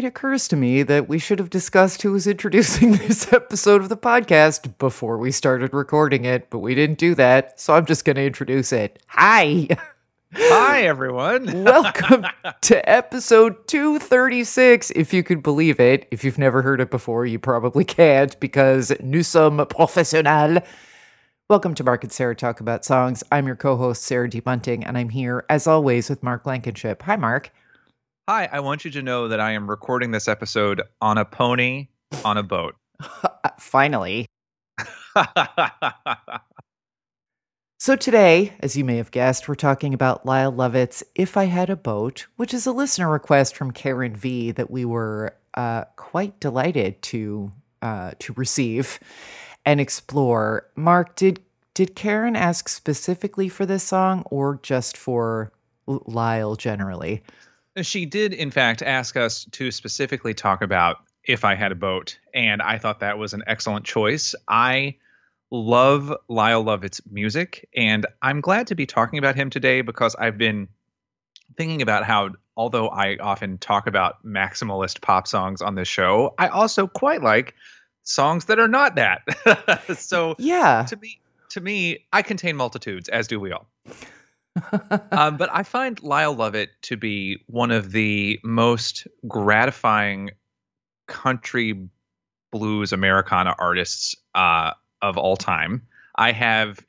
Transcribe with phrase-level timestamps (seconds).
[0.00, 3.90] It occurs to me that we should have discussed who was introducing this episode of
[3.90, 8.06] the podcast before we started recording it, but we didn't do that, so I'm just
[8.06, 9.02] going to introduce it.
[9.08, 9.68] Hi!
[10.32, 11.64] Hi, everyone.
[11.64, 12.24] Welcome
[12.62, 16.08] to episode 236, if you could believe it.
[16.10, 20.64] If you've never heard it before, you probably can't because nous sommes professionnels.
[21.50, 23.22] Welcome to Mark and Sarah Talk About Songs.
[23.30, 24.40] I'm your co host, Sarah D.
[24.40, 27.02] Bunting, and I'm here, as always, with Mark Blankenship.
[27.02, 27.50] Hi, Mark.
[28.28, 31.88] Hi, I want you to know that I am recording this episode on a pony
[32.24, 32.76] on a boat.
[33.42, 34.26] Uh, finally.
[37.82, 41.70] So today, as you may have guessed, we're talking about Lyle Lovett's If I Had
[41.70, 46.38] a Boat, which is a listener request from Karen V that we were uh, quite
[46.40, 49.00] delighted to uh, to receive
[49.64, 50.66] and explore.
[50.76, 51.40] Mark, did
[51.72, 55.50] did Karen ask specifically for this song or just for
[55.86, 57.22] Lyle generally?
[57.82, 62.18] She did, in fact, ask us to specifically talk about if I had a boat,
[62.34, 64.34] and I thought that was an excellent choice.
[64.48, 64.96] I
[65.50, 70.38] love Lyle Lovett's music, and I'm glad to be talking about him today because I've
[70.38, 70.68] been
[71.56, 76.48] thinking about how, although I often talk about maximalist pop songs on this show, I
[76.48, 77.54] also quite like
[78.02, 79.22] songs that are not that.
[79.98, 80.84] so Yeah.
[80.88, 83.66] to me to me i contain multitudes as do we all
[85.12, 90.30] um, but i find lyle lovett to be one of the most gratifying
[91.06, 91.88] country
[92.52, 95.82] blues americana artists uh, of all time
[96.16, 96.80] i have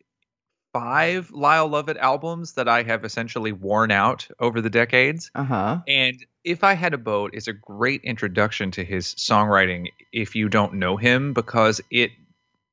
[0.73, 5.77] five lyle lovett albums that i have essentially worn out over the decades Uh huh.
[5.87, 10.49] and If I Had a Boat is a great introduction to his songwriting if you
[10.49, 12.11] don't know him because it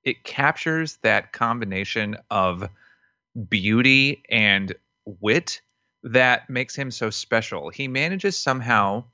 [0.05, 2.69] it captures that combination of
[3.49, 5.61] beauty and wit
[6.03, 7.71] that makes him so special.
[7.71, 9.05] He manages somehow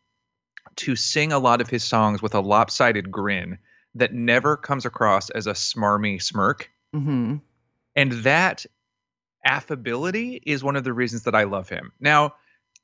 [0.77, 3.59] to sing a lot of his songs with a lopsided grin
[3.95, 6.71] that never comes across as a smarmy smirk.
[6.93, 7.37] hmm
[7.95, 8.67] And that
[9.45, 11.93] affability is one of the reasons that I love him.
[12.01, 12.35] Now,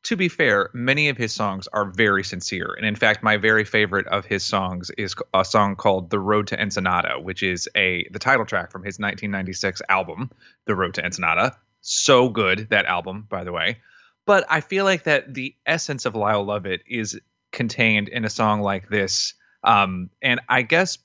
[0.05, 2.75] to be fair, many of his songs are very sincere.
[2.77, 6.47] And in fact, my very favorite of his songs is a song called The Road
[6.49, 10.31] to Ensenada, which is a the title track from his 1996 album,
[10.65, 11.56] The Road to Ensenada.
[11.83, 13.78] So good that album, by the way.
[14.27, 17.19] But I feel like that the essence of Lyle Lovett is
[17.53, 19.34] contained in a song like this.
[19.65, 20.99] Um, and I guess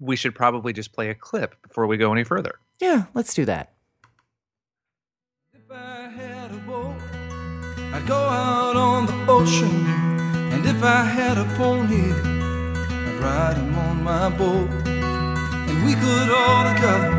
[0.00, 2.56] we should probably just play a clip before we go any further.
[2.80, 3.71] Yeah, let's do that.
[8.02, 9.86] I'd go out on the ocean.
[10.52, 14.68] And if I had a pony, I'd ride him on my boat.
[15.68, 17.14] And we could all together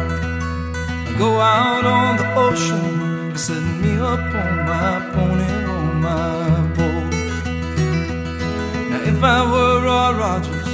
[1.17, 7.11] go out on the ocean, setting me up on my pony on my boat.
[8.89, 10.67] Now, if I were Roy Rogers,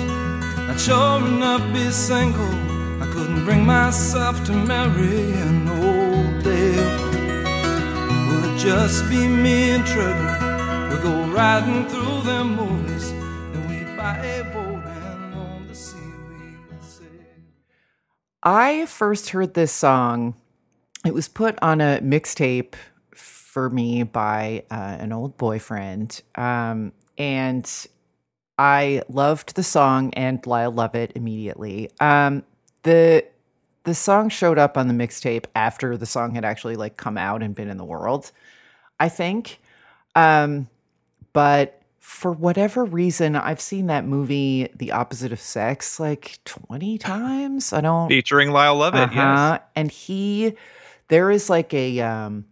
[0.69, 2.55] I'd sure enough be single.
[3.03, 5.98] I couldn't bring myself to marry an old
[8.69, 10.90] just be me and Trevor?
[10.90, 15.97] We'll go riding through them movies, and we'd buy a boat and on the sea
[16.30, 17.07] we'd sail.
[18.44, 20.35] I first heard this song.
[21.03, 22.75] It was put on a mixtape
[23.16, 27.88] for me by uh, an old boyfriend, um, and
[28.59, 31.90] I loved the song and Lyle Lovett immediately.
[32.00, 32.44] Um,
[32.84, 33.25] the
[33.84, 37.41] the song showed up on the mixtape after the song had actually like come out
[37.41, 38.31] and been in the world,
[38.99, 39.59] I think.
[40.15, 40.67] Um,
[41.33, 47.71] but for whatever reason, I've seen that movie, The Opposite of Sex, like 20 times.
[47.71, 49.59] I don't Featuring Lyle Lovett, uh-huh.
[49.75, 50.56] And he,
[51.07, 52.45] there is like a, um,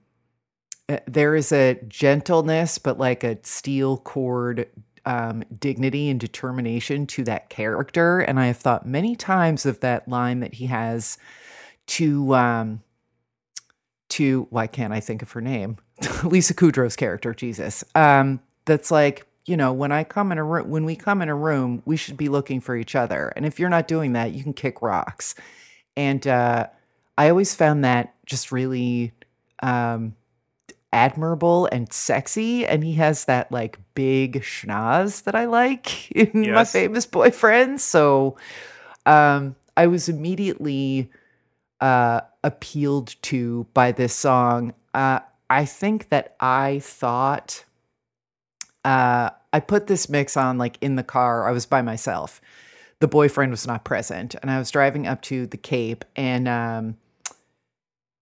[0.87, 4.67] uh, there is a gentleness, but like a steel cord
[5.05, 8.19] um, dignity and determination to that character.
[8.19, 11.17] And I have thought many times of that line that he has
[11.87, 12.83] to, um,
[14.17, 15.77] to why can't I think of her name?
[16.23, 17.83] Lisa Kudrow's character, Jesus.
[17.93, 21.29] Um, that's like, you know, when I come in a room, when we come in
[21.29, 23.31] a room, we should be looking for each other.
[23.35, 25.35] And if you're not doing that, you can kick rocks.
[25.95, 26.67] And uh,
[27.17, 29.13] I always found that just really
[29.61, 30.15] um,
[30.91, 32.65] admirable and sexy.
[32.65, 37.79] And he has that like big schnoz that I like in my famous boyfriend.
[37.81, 38.35] So
[39.05, 41.11] um, I was immediately
[41.81, 44.73] uh, appealed to by this song.
[44.93, 45.19] Uh,
[45.49, 47.65] I think that I thought
[48.83, 51.47] uh, I put this mix on like in the car.
[51.47, 52.41] I was by myself.
[52.99, 56.97] The boyfriend was not present, and I was driving up to the Cape, and um,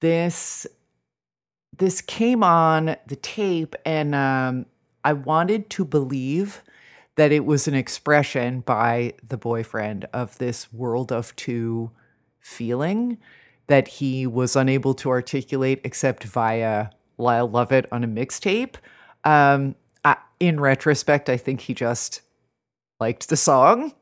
[0.01, 0.67] this
[1.77, 4.65] this came on the tape, and um,
[5.03, 6.61] I wanted to believe
[7.15, 11.91] that it was an expression by the boyfriend of this world of two
[12.39, 13.17] feeling
[13.67, 18.75] that he was unable to articulate except via Lyle Lovett on a mixtape.
[19.23, 22.21] Um, I, in retrospect, I think he just
[22.99, 23.93] liked the song,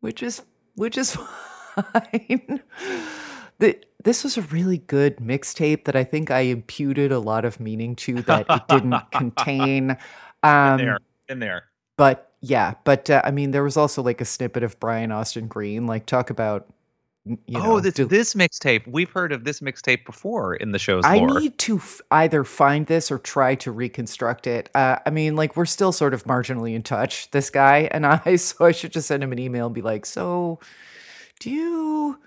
[0.00, 0.42] which is
[0.76, 1.16] which is
[1.92, 2.60] fine.
[3.58, 7.60] the, this was a really good mixtape that I think I imputed a lot of
[7.60, 9.96] meaning to that it didn't contain.
[10.42, 10.98] Um, in there,
[11.28, 11.64] in there.
[11.96, 15.46] But yeah, but uh, I mean, there was also like a snippet of Brian Austin
[15.46, 15.86] Green.
[15.86, 16.66] Like, talk about
[17.26, 18.86] you know, oh, this do- this mixtape.
[18.86, 21.40] We've heard of this mixtape before in the show's I lore.
[21.40, 24.68] need to f- either find this or try to reconstruct it.
[24.74, 28.36] Uh, I mean, like we're still sort of marginally in touch, this guy and I.
[28.36, 30.60] So I should just send him an email and be like, "So,
[31.40, 32.18] do you?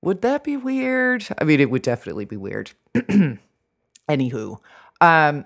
[0.00, 1.26] Would that be weird?
[1.38, 2.70] I mean, it would definitely be weird.
[4.08, 4.58] Anywho,
[5.00, 5.44] um,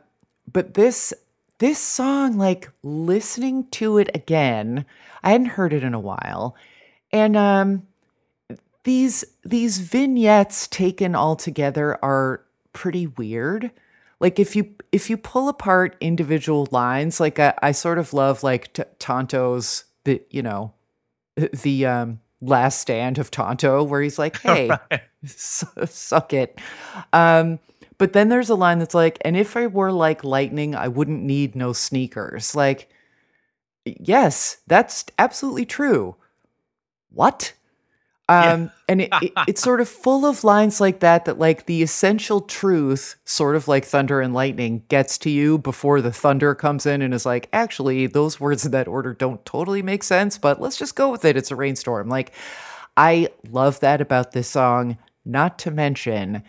[0.53, 1.13] but this
[1.59, 4.85] this song, like listening to it again,
[5.25, 6.55] I hadn't heard it in a while,
[7.11, 7.87] and um
[8.85, 12.43] these these vignettes taken all together are
[12.73, 13.71] pretty weird.
[14.21, 18.43] Like if you if you pull apart individual lines like i, I sort of love
[18.43, 20.75] like T- tonto's the you know
[21.37, 25.03] the um last stand of tonto where he's like hey Right.
[25.25, 26.59] su- suck it.
[27.13, 27.59] Um
[27.99, 31.23] but then there's a line that's like and if i were like lightning i wouldn't
[31.23, 32.55] need no sneakers.
[32.55, 32.91] Like
[33.87, 36.17] yes that's absolutely true.
[37.11, 37.55] What
[38.31, 41.83] um and it, it, it's sort of full of lines like that that like the
[41.83, 46.87] essential truth sort of like thunder and lightning gets to you before the thunder comes
[46.87, 50.61] in and is like actually those words in that order don't totally make sense but
[50.61, 51.37] let's just go with it.
[51.37, 52.09] It's a rainstorm.
[52.09, 52.33] Like
[52.97, 54.99] i love that about this song.
[55.25, 56.43] Not to mention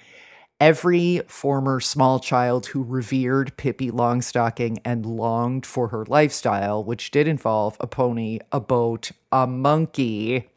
[0.60, 7.28] every former small child who revered Pippi Longstocking and longed for her lifestyle, which did
[7.28, 10.51] involve a pony, a boat, a monkey,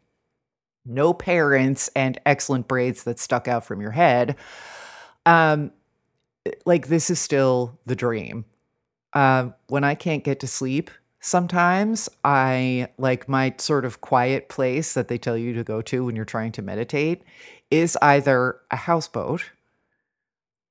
[0.85, 4.35] no parents, and excellent braids that stuck out from your head.
[5.25, 5.71] Um,
[6.65, 8.45] like this is still the dream.
[9.13, 14.93] Um, when I can't get to sleep, sometimes I like my sort of quiet place
[14.93, 17.23] that they tell you to go to when you're trying to meditate
[17.71, 19.51] is either a houseboat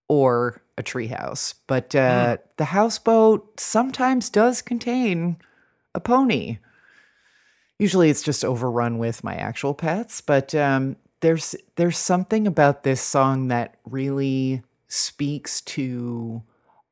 [0.09, 1.55] or a treehouse.
[1.67, 5.39] But uh, the houseboat sometimes does contain
[5.95, 6.59] a pony.
[7.85, 10.23] Usually, it's just overrun with my actual pets.
[10.23, 16.43] But um, there's there's something about this song that really speaks to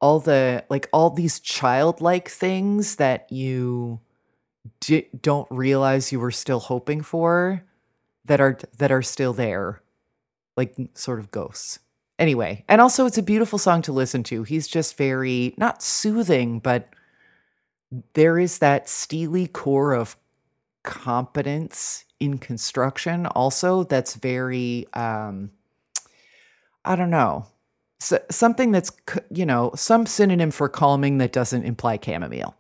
[0.03, 4.01] all the like all these childlike things that you
[5.23, 7.65] don't realize you were still hoping for
[8.27, 9.81] that are that are still there
[10.59, 11.79] like sort of ghosts
[12.19, 16.59] anyway and also it's a beautiful song to listen to he's just very not soothing
[16.59, 16.89] but
[18.13, 20.17] there is that steely core of
[20.83, 23.27] competence in construction.
[23.27, 25.51] Also that's very um
[26.85, 27.47] i don't know
[28.03, 28.91] so, something that's
[29.31, 32.57] you know some synonym for calming that doesn't imply chamomile.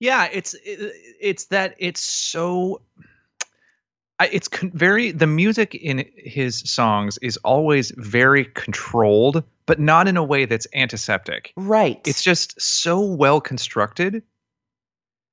[0.00, 2.80] Yeah, it's it, it's that it's so
[4.20, 10.16] it's con- very the music in his songs is always very controlled, but not in
[10.16, 11.52] a way that's antiseptic.
[11.56, 12.00] right.
[12.04, 14.24] It's just so well constructed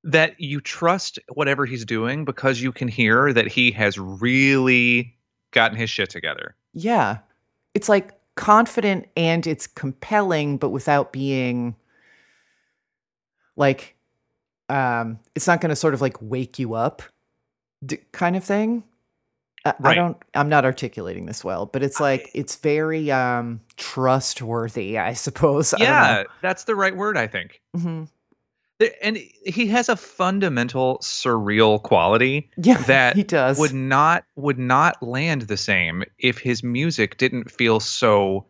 [0.03, 5.15] that you trust whatever he's doing because you can hear that he has really
[5.51, 6.55] gotten his shit together.
[6.73, 7.17] Yeah.
[7.73, 11.75] It's like confident and it's compelling, but without being
[13.55, 13.95] like,
[14.69, 17.01] um, it's not going to sort of like wake you up
[17.85, 18.83] d- kind of thing.
[19.65, 24.97] I, I don't, I'm not articulating this well, but it's like, it's very, um, trustworthy,
[24.97, 25.73] I suppose.
[25.77, 27.61] yeah, that's the right word, I think.
[27.73, 28.07] There-
[29.01, 32.77] And he has a fundamental surreal quality Yeah.
[32.87, 33.59] that he does.
[33.59, 38.45] would not would not land the same if his music didn't feel so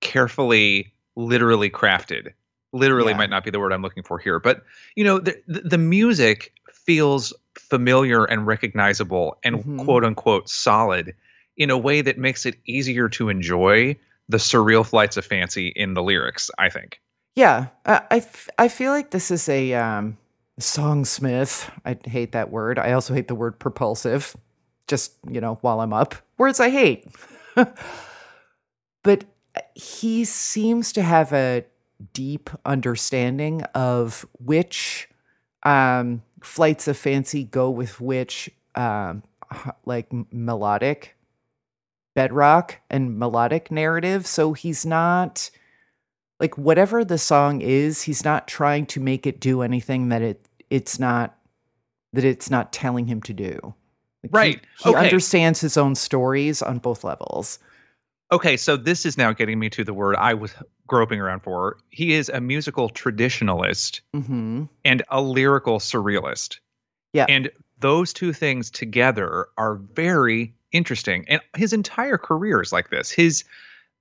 [0.00, 2.32] carefully literally crafted
[2.72, 3.18] literally Yeah.
[3.18, 4.62] might not be the word i'm looking for here but
[4.96, 9.84] you know the the, music feels familiar and recognizable and Mhm.
[9.84, 11.14] quote unquote solid
[11.56, 13.94] in a way that makes it easier to enjoy
[14.28, 17.00] the surreal flights of fancy in the lyrics i think
[17.34, 20.18] Yeah, I, I, f- I feel like this is a um,
[20.60, 21.70] songsmith.
[21.84, 22.78] I hate that word.
[22.78, 24.36] I also hate the word propulsive.
[24.86, 27.06] Just you know, while I'm up, words I hate.
[29.02, 29.24] but
[29.74, 31.64] he seems to have a
[32.12, 35.08] deep understanding of which
[35.62, 39.22] um, flights of fancy go with which um,
[39.84, 41.16] like melodic
[42.14, 45.50] bedrock and melodic narrative so he's not
[46.42, 50.46] like whatever the song is he's not trying to make it do anything that it
[50.68, 51.38] it's not
[52.12, 53.58] that it's not telling him to do
[54.22, 54.60] Like, Right.
[54.84, 54.98] he, Okay.
[54.98, 57.58] understands his own stories on both levels
[58.32, 60.54] Okay, so this is now getting me to the word I was
[60.86, 61.76] groping around for.
[61.90, 66.58] He is a musical traditionalist hmm and a lyrical surrealist.
[67.12, 67.26] Yeah.
[67.28, 71.24] And those two things together are very interesting.
[71.28, 73.10] And his entire career is like this.
[73.10, 73.44] His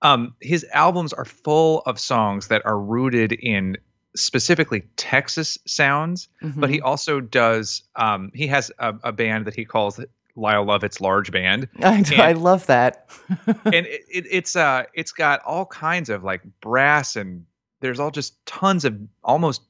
[0.02, 3.78] um his albums are full of songs that are rooted in
[4.16, 6.28] specifically Texas sounds,
[6.58, 10.00] but he also does um he has a, a band that he calls
[10.36, 11.68] Lyle Lovett's Large Band.
[11.82, 13.10] I, I love that.
[13.48, 17.46] and it, it, it's uh it's got all kinds of like brass and
[17.82, 19.62] there's all just tons of almost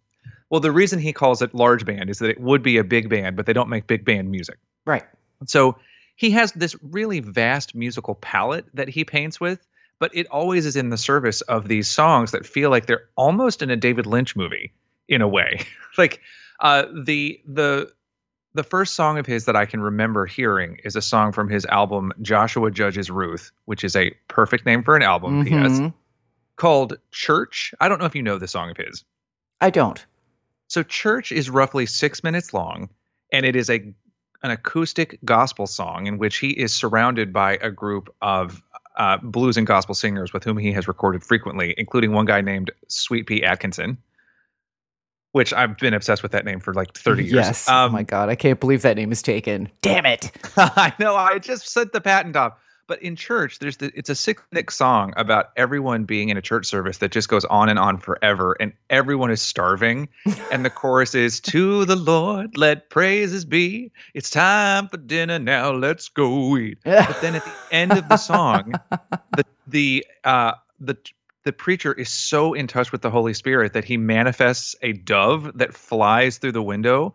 [0.50, 3.10] well the reason he calls it large band is that it would be a big
[3.10, 5.04] band but they don't make big band music right.
[5.46, 5.76] so
[6.16, 9.66] he has this really vast musical palette that he paints with
[10.02, 13.62] but it always is in the service of these songs that feel like they're almost
[13.62, 14.74] in a david lynch movie
[15.08, 15.62] in a way
[15.98, 16.20] like
[16.60, 17.90] uh the the
[18.54, 21.66] the first song of his that I can remember hearing is a song from his
[21.66, 25.94] album Joshua Judges Ruth, which is a perfect name for an album, P.S., Mhm.
[26.58, 27.74] called Church.
[27.80, 29.06] I don't know if you know the song of his.
[29.62, 30.06] I don't.
[30.68, 32.90] So Church is roughly six minutes long,
[33.32, 33.94] and it is a
[34.44, 38.62] an acoustic gospel song in which he is surrounded by a group of
[38.98, 42.72] uh, blues and gospel singers with whom he has recorded frequently, including one guy named
[42.88, 43.98] Sweet Pea Atkinson,
[45.32, 47.34] which I've been obsessed with that name for like 30 years.
[47.34, 47.70] Yes.
[47.70, 49.70] oh Um, my god, I can't believe that name is taken.
[49.82, 50.32] Damn it.
[50.58, 51.16] I know.
[51.16, 52.54] I just sent the patent off.
[52.92, 56.66] But in church, there's the, it's a minute song about everyone being in a church
[56.66, 60.10] service that just goes on and on forever, and everyone is starving.
[60.52, 63.94] and the chorus is "To the Lord, let praises be.
[64.14, 65.72] It's time for dinner now.
[65.72, 68.74] Let's go eat." But then at the end of the song,
[69.38, 70.98] the the uh, the
[71.46, 75.50] the preacher is so in touch with the Holy Spirit that he manifests a dove
[75.60, 77.14] that flies through the window.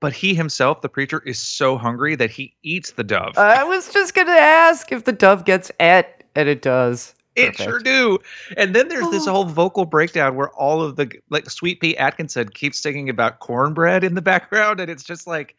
[0.00, 3.36] But he himself, the preacher, is so hungry that he eats the dove.
[3.36, 7.14] I was just gonna ask if the dove gets et, and it does.
[7.34, 8.18] It sure do.
[8.56, 9.32] And then there's this Oh.
[9.32, 14.02] whole vocal breakdown where all of the like Sweet Pea Atkinson keeps singing about cornbread
[14.02, 15.54] in the background, and it's just like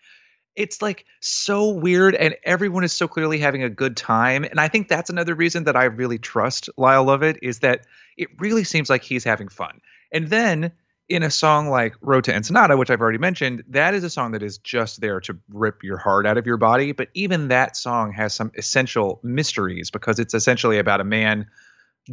[0.55, 4.43] it's like so weird, and everyone is so clearly having a good time.
[4.43, 7.86] And I think that's another reason that I really trust Lyle Lovett is that
[8.17, 9.79] it really seems like he's having fun.
[10.12, 10.72] And then
[11.10, 14.32] in a song like Road to Ensenada, which I've already mentioned, that is a song
[14.32, 16.92] that is just there to rip your heart out of your body.
[16.92, 21.48] But even that song has some essential mysteries because it's essentially about a man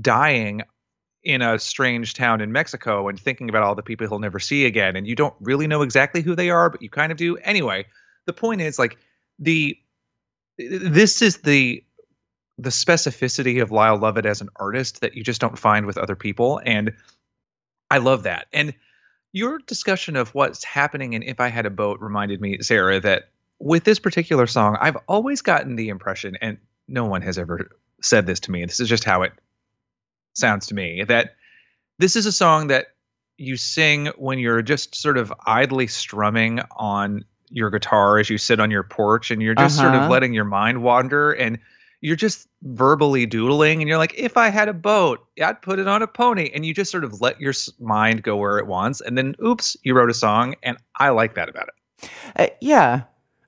[0.01, 0.63] dying
[1.23, 4.65] in a strange town in Mexico and thinking about all the people he'll never see
[4.65, 4.97] again.
[4.97, 7.37] And you don't really know exactly who they are, but you kind of do.
[7.39, 7.85] Anyway,
[8.25, 8.97] the point is like
[9.39, 9.77] the
[10.59, 11.85] this is the
[12.59, 16.17] the specificity of Lyle Lovett as an artist that you just don't find with other
[16.17, 16.63] people.
[16.65, 16.95] And
[17.91, 18.47] I love that.
[18.53, 18.73] And
[19.37, 23.29] your discussion of what's happening in If I Had a Boat reminded me, Sarah, that
[23.59, 26.57] with this particular song, I've always gotten the impression, and
[26.89, 29.33] no one has ever said this to me, this is just how it
[30.33, 31.37] sounds to me, that
[31.99, 32.87] this is a song that
[33.37, 38.59] you sing when you're just sort of idly strumming on your guitar as you sit
[38.59, 40.11] on your porch and you're just sort of Uh-huh.
[40.11, 41.59] letting your mind wander and
[42.01, 45.89] you're just verbally doodling and you're like if i had a boat i'd put it
[45.89, 49.01] on a pony and you just sort of let your mind go where it wants
[49.01, 53.03] and then oops you wrote a song and i like that about it Uh, yeah.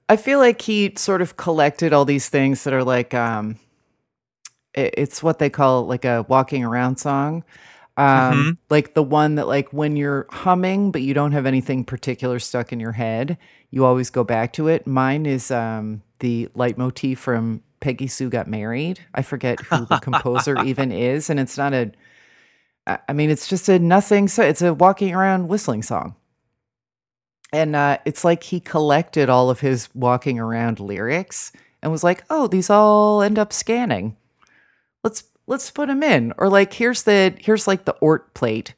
[0.09, 3.57] I feel like he sort of collected all these things that are like um
[4.76, 7.45] i- it's what they call like a walking around song.
[7.97, 8.57] Um Mhm.
[8.71, 12.73] like the one that like when you're humming but you don't have anything particular stuck
[12.73, 13.37] in your head,
[13.71, 14.87] you always go back to it.
[14.87, 19.00] Mine is um the leitmotif from Peggy Sue Got Married.
[19.14, 21.92] I forget who the composer even is and it's not a.
[22.87, 26.14] I mean it's just a nothing so it's a walking around whistling song
[27.52, 32.25] and uh, it's like he collected all of his walking around lyrics and was like,
[32.28, 34.16] "Oh, these all end up scanning.
[35.02, 38.75] Let's let's put them in." Or like, here's the here's like the Ort plate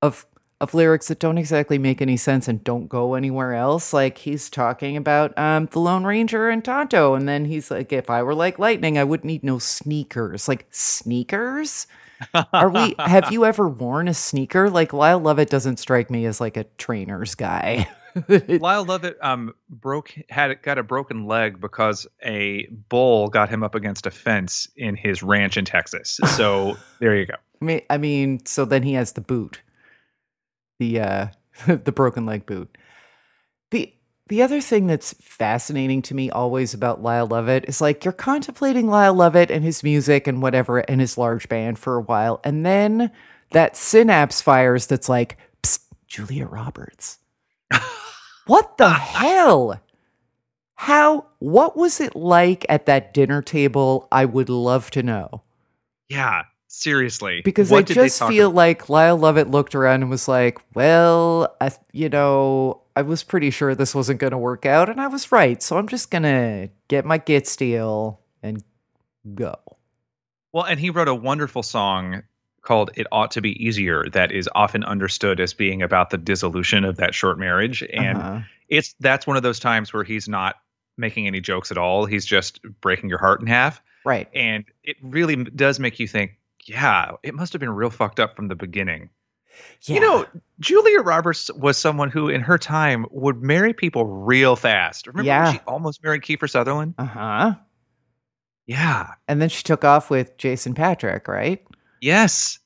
[0.00, 0.26] of
[0.60, 3.92] of lyrics that don't exactly make any sense and don't go anywhere else.
[3.92, 8.10] Like he's talking about um, the Lone Ranger and Tonto, and then he's like, "If
[8.10, 11.86] I were like lightning, I wouldn't need no sneakers." Like sneakers.
[12.52, 12.94] Are we?
[12.98, 14.68] Have you ever worn a sneaker?
[14.68, 17.88] Like Lyle Lovett doesn't strike me as like a trainer's guy.
[18.28, 23.74] Lyle Lovett um broke had got a broken leg because a bull got him up
[23.74, 26.20] against a fence in his ranch in Texas.
[26.36, 27.34] So there you go.
[27.62, 29.60] I mean, I mean, so then he has the boot,
[30.80, 31.26] the uh,
[31.68, 32.76] the broken leg boot.
[33.70, 33.94] the
[34.28, 38.88] The other thing that's fascinating to me always about Lyle Lovett is like you're contemplating
[38.88, 42.66] Lyle Lovett and his music and whatever and his large band for a while, and
[42.66, 43.12] then
[43.52, 44.88] that synapse fires.
[44.88, 47.18] That's like Psst, Julia Roberts.
[48.46, 49.80] what the hell?
[50.76, 51.26] How?
[51.40, 54.08] What was it like at that dinner table?
[54.10, 55.42] I would love to know.
[56.08, 57.42] Yeah, seriously.
[57.44, 58.56] Because What I did just feel about?
[58.56, 63.50] like Lyle Lovett looked around and was like, well, I, you know, I was pretty
[63.50, 65.62] sure this wasn't going to work out, and I was right.
[65.62, 68.62] So I'm just going to get my git steel and
[69.34, 69.54] go.
[70.52, 72.22] Well, and he wrote a wonderful song
[72.62, 76.84] called It Ought to Be Easier that is often understood as being about the dissolution
[76.84, 77.82] of that short marriage.
[77.82, 78.40] And Uh-huh.
[78.68, 80.56] it's that's one of those times where he's not
[80.98, 82.04] making any jokes at all.
[82.04, 83.80] He's just breaking your heart in half.
[84.04, 84.28] Right.
[84.34, 86.32] And it really does make you think,
[86.66, 89.10] yeah, it must have been real fucked up from the beginning.
[89.82, 89.94] Yeah.
[89.94, 90.26] You know,
[90.60, 95.06] Julia Roberts was someone who in her time would marry people real fast.
[95.06, 95.44] Remember Yeah.
[95.44, 96.94] when she almost married Kiefer Sutherland?
[96.98, 97.54] uh huh.
[98.66, 99.14] Yeah.
[99.26, 101.64] And then she took off with Jason Patric, right?
[102.00, 102.58] Yes.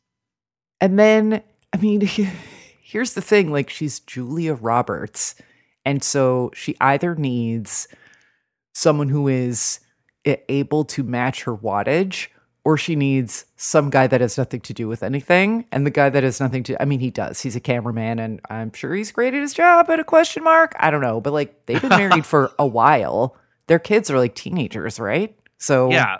[0.80, 2.00] And then, I mean,
[2.82, 5.34] here's the thing like, she's Julia Roberts.
[5.84, 7.88] And so she either needs
[8.74, 9.80] someone who is
[10.26, 12.28] able to match her wattage,
[12.64, 15.66] or she needs some guy that has nothing to do with anything.
[15.70, 17.40] And the guy that has nothing to, I mean, he does.
[17.40, 20.74] He's a cameraman, and I'm sure he's great at his job, at a question mark.
[20.78, 21.20] I don't know.
[21.20, 23.36] But like, they've been married for a while.
[23.66, 25.36] Their kids are like teenagers, right?
[25.58, 26.16] So, Yeah.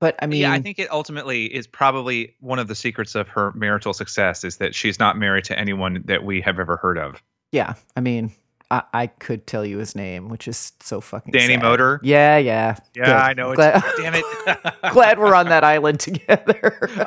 [0.00, 3.26] But I mean, yeah, I think it ultimately is probably one of the secrets of
[3.28, 6.98] her marital success is that she's not married to anyone that we have ever heard
[6.98, 7.20] of.
[7.50, 8.30] Yeah, I mean,
[8.70, 11.62] I, I could tell you his name, which is so fucking Danny sad.
[11.62, 12.00] Moder?
[12.02, 13.14] Yeah, yeah, Yeah, Good.
[13.14, 13.50] I know.
[13.52, 14.24] It's, Glad, damn it.
[14.92, 16.78] glad we're on that island together.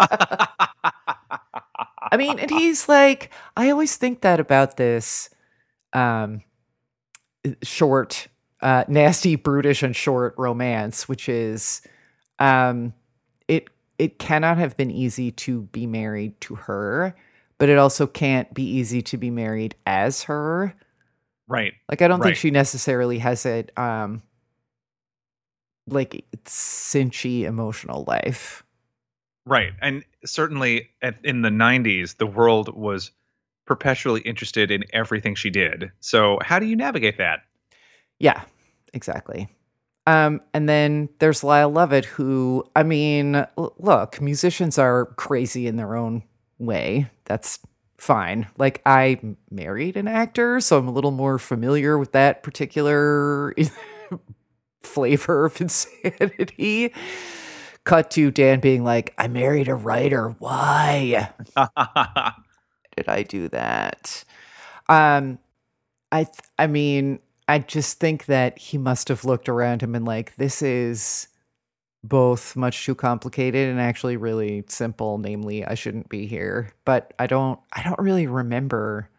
[2.12, 5.29] I mean, and he's like, I always think that about this
[5.94, 6.42] um,
[7.64, 8.27] short,
[8.62, 11.81] uh, nasty, brutish, and short romance, which is,
[12.40, 12.94] um,
[13.48, 17.16] it it cannot have been easy to be married to her,
[17.59, 20.74] but it also can't be easy to be married as her.
[21.51, 21.74] Right.
[21.90, 22.27] Like I don't Right.
[22.27, 24.22] think she necessarily has a um
[25.87, 28.64] like cinchy emotional life.
[29.46, 29.74] Right.
[29.81, 33.11] And certainly at, in the 90s, the world was
[33.66, 35.92] perpetually interested in everything she did.
[36.00, 37.40] So, how do you navigate that?
[38.20, 38.44] Yeah,
[38.94, 39.48] exactly.
[40.07, 45.75] Um, and then there's Lyle Lovett, who I mean, l- look, musicians are crazy in
[45.75, 46.24] their own
[46.59, 47.09] way.
[47.25, 47.59] That's
[48.01, 48.48] fine.
[48.57, 49.20] Like I
[49.51, 53.53] married an actor, so I'm a little more familiar with that particular
[54.83, 56.94] flavor of insanity.
[57.83, 60.35] Cut to Dan being like, I married a writer.
[60.40, 61.29] Why?
[62.96, 64.24] did I do that?
[64.90, 65.37] Um,
[66.11, 70.05] I th- I mean, I just think that he must have looked around him and
[70.05, 71.27] like, this is
[72.03, 75.18] both much too complicated and actually really simple.
[75.18, 76.72] Namely, I shouldn't be here.
[76.85, 79.09] But I don't, I don't really remember.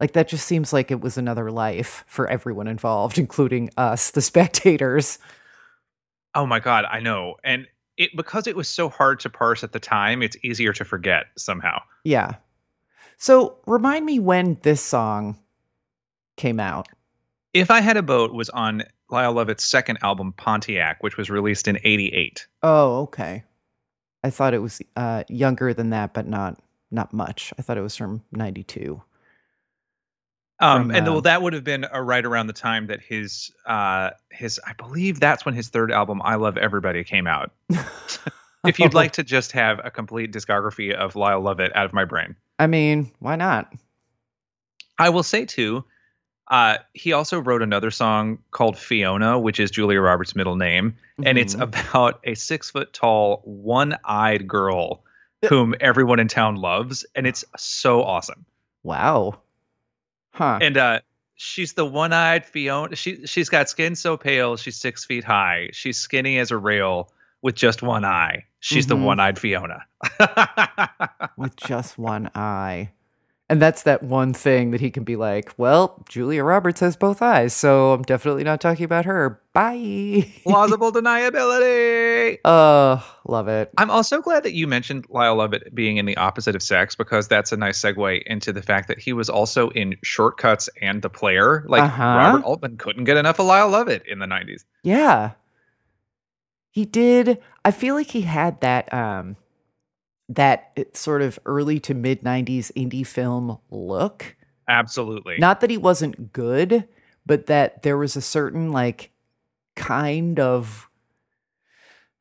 [0.00, 4.22] Like that just seems like it was another life for everyone involved, including us, the
[4.22, 5.18] spectators.
[6.34, 7.36] oh my God, I know.
[7.44, 10.84] And it because it was so hard to parse at the time, it's easier to
[10.84, 11.80] forget somehow.
[12.04, 12.34] Yeah.
[13.16, 15.38] So remind me when this song
[16.36, 16.88] came out.
[17.54, 21.68] If I Had a Boat was on Lyle Lovett's second album, Pontiac, which was released
[21.68, 22.46] in 88.
[22.62, 23.44] Oh, okay.
[24.24, 26.58] I thought it was uh, younger than that, but not
[26.90, 27.52] not much.
[27.58, 29.00] I thought it was from '92.
[30.58, 33.00] Um, From, and uh, well, that would have been uh, right around the time that
[33.02, 37.52] his uh, his I believe that's when his third album, I Love Everybody, came out.
[38.66, 42.04] if you'd like to just have a complete discography of Lyle Lovett out of my
[42.04, 43.72] brain, I mean, why not?
[44.98, 45.84] I will say too.
[46.48, 51.38] Uh, he also wrote another song called Fiona, which is Julia Roberts' middle name, and
[51.38, 51.62] it's Mhm.
[51.62, 55.02] about a six foot tall, one eyed girl
[55.48, 58.44] whom everyone in town loves, and it's so awesome.
[58.84, 59.38] wow,
[60.32, 60.58] huh?
[60.62, 61.00] and uh
[61.34, 62.94] she's the one-eyed fiona.
[62.96, 65.70] She she's got skin so pale she's six feet high.
[65.72, 68.44] She's skinny as a rail with just one eye.
[68.60, 68.88] She's Mhm.
[68.90, 69.84] the one-eyed fiona.
[71.36, 72.90] With just one eye,
[73.48, 77.22] and that's that one thing that he can be like, well, Julia Roberts has both
[77.22, 79.40] eyes, so I'm definitely not talking about her.
[79.52, 80.30] Bye.
[80.42, 83.70] plausible deniability Uh, love it.
[83.78, 87.28] I'm also glad that you mentioned Lyle Lovett being in the opposite of sex because
[87.28, 91.00] that's a nice segue into the fact that he was also in Short Cuts and
[91.00, 91.64] The Player.
[91.68, 92.02] Like Uh-huh.
[92.02, 94.64] Robert Altman couldn't get enough of Lyle Lovett in the 90s.
[94.82, 95.32] Yeah.
[96.70, 97.38] He did.
[97.64, 99.36] I feel like he had that um
[100.28, 104.36] that uh, sort of early to mid 90s indie film look.
[104.68, 105.36] Absolutely.
[105.38, 106.88] Not that he wasn't good,
[107.24, 109.10] but that there was a certain like
[109.74, 110.88] kind of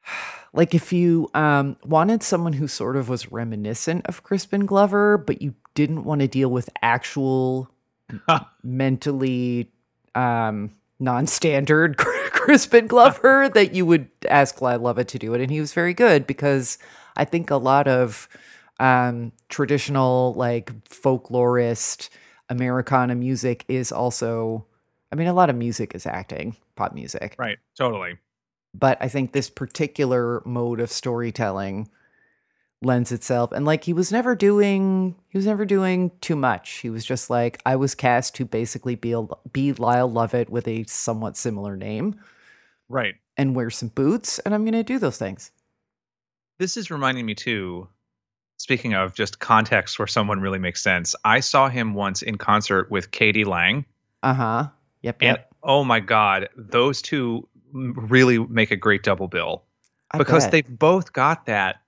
[0.54, 5.42] like if you um wanted someone who sort of was reminiscent of Crispin Glover, but
[5.42, 7.70] you didn't want to deal with actual
[8.64, 9.72] mentally
[10.14, 11.98] um non-standard
[12.32, 15.94] Crispin Glover that you would ask Lyle Lovett to do it and he was very
[15.94, 16.78] good because
[17.16, 18.28] I think a lot of
[18.80, 22.10] um traditional like folklorist
[22.50, 24.66] Americana music is also
[25.12, 27.36] I mean a lot of music is acting, pop music.
[27.38, 27.58] right.
[27.78, 28.18] Totally.
[28.74, 31.90] But I think this particular mode of storytelling
[32.82, 36.70] lends itself and like he was never doing he was never doing too much.
[36.80, 39.24] He was just like I was cast to basically be a,
[39.54, 42.20] be Lyle Lovett with a somewhat similar name
[42.90, 43.16] Right.
[43.38, 45.52] and wear some boots and I'm going to do those things.
[46.58, 47.88] This is reminding me too.
[48.58, 52.90] Speaking of just context where someone really makes sense, I saw him once in concert
[52.90, 53.44] with k.d.
[53.44, 53.86] lang,
[54.24, 54.68] Uh-huh.
[55.02, 59.64] Yep, and oh my god, those two really make a great double bill
[60.12, 60.52] I because bet.
[60.52, 61.82] they've both got that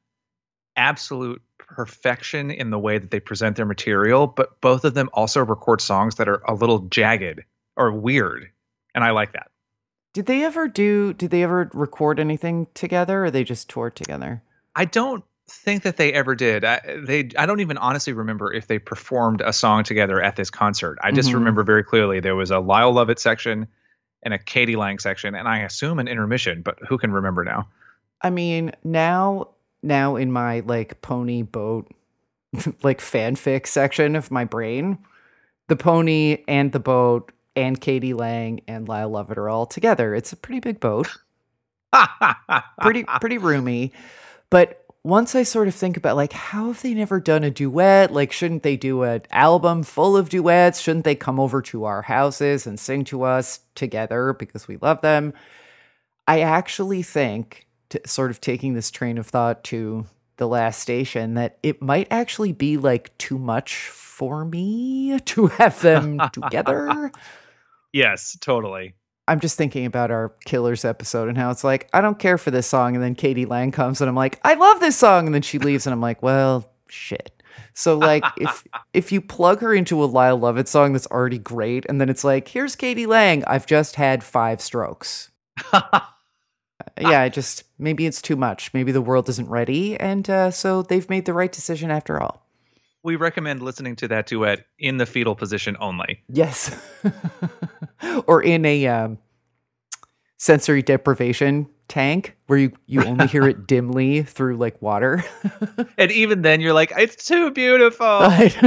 [0.75, 5.43] absolute perfection in the way that they present their material, but both of them also
[5.43, 7.43] record songs that are a little jagged
[7.77, 8.49] or weird,
[8.93, 9.49] and I like that.
[10.13, 14.43] Did they ever do did they ever record anything together or they just toured together?
[14.77, 16.63] I don't think that they ever did.
[16.63, 20.49] I, they I don't even honestly remember if they performed a song together at this
[20.49, 20.97] concert.
[21.01, 21.35] I just Mhm.
[21.35, 23.67] remember very clearly there was a Lyle Lovett section
[24.23, 24.75] and a k.d.
[24.75, 27.67] lang section, and I assume an intermission, but who can remember now?
[28.21, 29.49] I mean, now
[29.83, 31.89] now in my like pony boat
[32.83, 34.97] like fanfic section of my brain,
[35.69, 38.13] the pony and the boat and k.d.
[38.13, 40.13] lang and Lyle Lovett are all together.
[40.13, 41.07] It's a pretty big boat.
[42.81, 43.93] pretty pretty roomy.
[44.49, 48.11] But once I sort of think about like how have they never done a duet?
[48.11, 50.81] Like shouldn't they do an album full of duets?
[50.81, 55.01] Shouldn't they come over to our houses and sing to us together because we love
[55.01, 55.33] them?
[56.27, 60.05] I actually think to sort of taking this train of thought to
[60.35, 65.81] the last station that it might actually be like too much for me to have
[65.81, 67.11] them together.
[67.93, 68.93] yes, totally.
[69.27, 72.51] I'm just thinking about our Killers episode and how it's like, I don't care for
[72.51, 72.95] this song.
[72.95, 73.45] And then k.d.
[73.45, 75.25] lang comes and I'm like, I love this song.
[75.25, 77.31] And then she leaves and I'm like, well, shit.
[77.73, 81.85] So like if if you plug her into a Lyle Lovett song that's already great,
[81.87, 83.05] and then it's like, here's k.d.
[83.05, 85.29] lang, I've just had five strokes.
[85.73, 88.73] yeah, I just maybe it's too much.
[88.73, 92.46] Maybe the world isn't ready, and uh, so they've made the right decision after all.
[93.07, 96.25] We recommend listening to that duet in the fetal position only.
[96.27, 96.77] Yes,
[98.27, 99.17] or in a um,
[100.35, 105.23] sensory deprivation tank where you you only hear it dimly through like water.
[105.97, 108.05] And even then, you're like, it's too beautiful.
[108.05, 108.57] Right.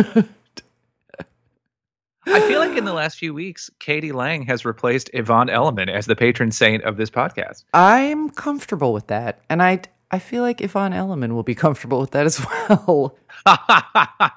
[2.24, 4.12] I feel like in the last few weeks, k.d.
[4.12, 7.64] lang has replaced Yvonne Elliman as the patron saint of this podcast.
[7.74, 12.10] I'm comfortable with that, and I I feel like Yvonne Elliman will be comfortable with
[12.12, 13.16] that as well.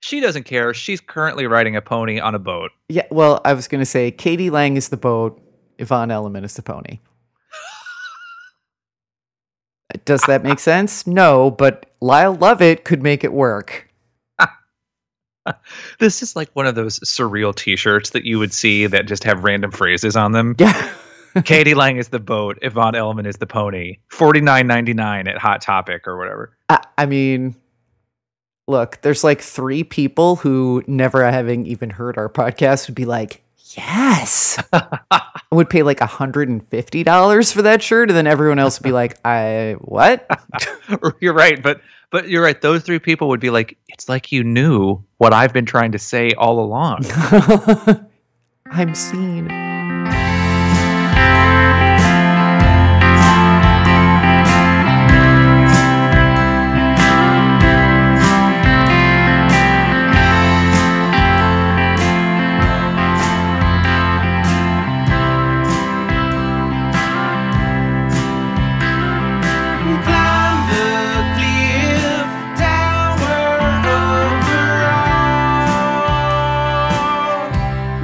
[0.00, 0.74] she doesn't care.
[0.74, 2.70] She's currently riding a pony on a boat.
[2.88, 4.50] Yeah, well, I was gonna say k.d.
[4.50, 5.40] lang is the boat,
[5.78, 7.00] Yvonne Elliman is the pony.
[10.04, 11.06] Does that make sense?
[11.06, 13.88] No, but Lyle Lovett could make it work.
[15.98, 19.44] This is like one of those surreal T-shirts that you would see that just have
[19.44, 20.56] random phrases on them.
[20.58, 20.90] Yeah.
[21.44, 21.74] k.d.
[21.74, 22.58] lang is the boat.
[22.62, 23.98] Yvonne Elliman is the pony.
[24.08, 26.56] Forty nine ninety nine at Hot Topic or whatever.
[26.68, 27.56] I, I mean,
[28.66, 33.42] look, there's like three people who never having even heard our podcast would be like,
[33.76, 34.62] yes.
[34.72, 38.10] I would pay like $150 for that shirt.
[38.10, 40.28] And then everyone else would be like, I, what?
[41.20, 42.60] you're right, but but you're right.
[42.60, 45.98] Those three people would be like, it's like you knew what I've been trying to
[45.98, 47.06] say all along.
[48.66, 49.63] I'm seen.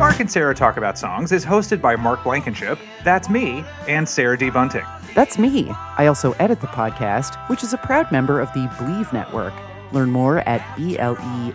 [0.00, 4.38] Mark, and Sarah Talk About Songs is hosted by Mark Blankenship, that's me, and Sarah
[4.38, 4.48] D.
[4.48, 4.86] Bunting.
[5.14, 5.68] That's me.
[5.98, 9.52] I also edit the podcast, which is a proud member of the Bleav Network.
[9.92, 11.52] Learn more at bleav.com.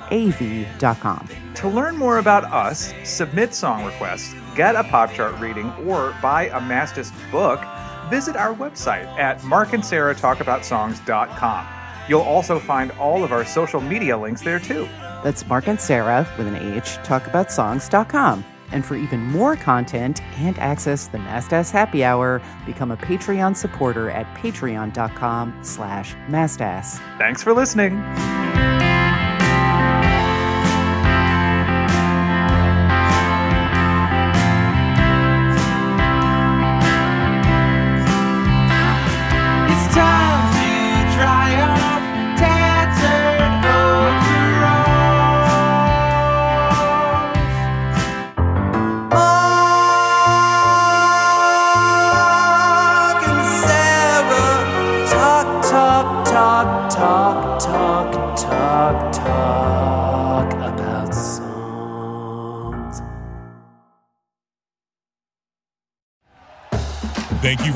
[1.56, 6.44] To learn more about us, submit song requests, get a pop chart reading, or buy
[6.50, 7.66] a Mastis book,
[8.12, 11.68] visit our website at markandsarahtalkaboutsongs.com.
[12.08, 14.88] You'll also find all of our social media links there too.
[15.26, 18.46] That's Mark and Sarah with an H, talkaboutsongs.com.
[18.72, 24.12] And for even more content and access the Mastas Happy Hour, become a Patreon supporter
[24.12, 27.00] at patreon.com slash mastas.
[27.18, 28.00] Thanks for listening.